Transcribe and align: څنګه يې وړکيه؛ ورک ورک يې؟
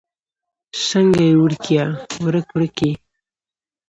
څنګه 0.89 1.21
يې 1.29 1.33
وړکيه؛ 1.41 1.85
ورک 2.23 2.47
ورک 2.55 2.77
يې؟ 2.85 2.93